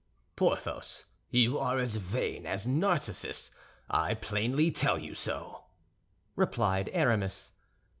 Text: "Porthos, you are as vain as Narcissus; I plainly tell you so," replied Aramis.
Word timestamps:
"Porthos, 0.35 1.05
you 1.29 1.59
are 1.59 1.77
as 1.77 1.97
vain 1.97 2.47
as 2.47 2.65
Narcissus; 2.65 3.51
I 3.87 4.15
plainly 4.15 4.71
tell 4.71 4.97
you 4.97 5.13
so," 5.13 5.65
replied 6.35 6.89
Aramis. 6.91 7.51